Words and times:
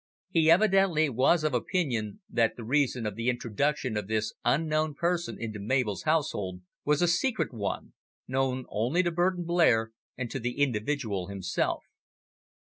He 0.31 0.49
evidently 0.49 1.09
was 1.09 1.43
of 1.43 1.53
opinion 1.53 2.21
that 2.27 2.55
the 2.55 2.63
reason 2.63 3.05
of 3.05 3.13
the 3.15 3.29
introduction 3.29 3.95
of 3.95 4.07
this 4.07 4.33
unknown 4.43 4.95
person 4.95 5.39
into 5.39 5.59
Mabel's 5.59 6.01
household 6.05 6.61
was 6.83 7.03
a 7.03 7.07
secret 7.07 7.53
one, 7.53 7.93
known 8.27 8.65
only 8.69 9.03
to 9.03 9.11
Burton 9.11 9.43
Blair 9.43 9.91
and 10.17 10.31
to 10.31 10.39
the 10.39 10.57
individual 10.59 11.27
himself. 11.27 11.83